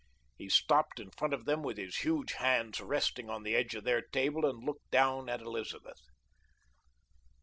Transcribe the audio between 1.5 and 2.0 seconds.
with his